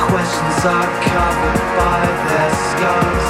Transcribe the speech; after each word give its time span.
questions 0.00 0.64
are 0.64 0.90
covered 1.02 1.62
by 1.80 2.02
their 2.28 2.52
scars, 2.68 3.26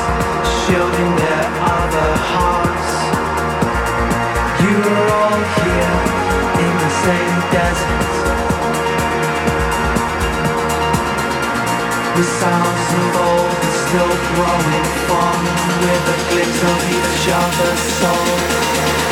shielding 0.63 1.13
their 1.17 1.47
other 1.79 2.11
hearts. 2.35 2.93
You're 4.63 5.07
all 5.21 5.41
here 5.63 5.97
in 6.65 6.73
the 6.85 6.93
same 7.07 7.37
desert. 7.55 8.07
The 12.17 12.27
sounds 12.41 12.87
of 12.99 13.17
old 13.29 13.59
are 13.67 13.79
still 13.87 14.15
growing 14.35 14.87
fond 15.07 15.47
with 15.83 16.03
the 16.09 16.17
glimpse 16.31 16.63
of 16.73 16.79
each 16.97 17.25
other's 17.45 17.83
souls. 18.01 19.06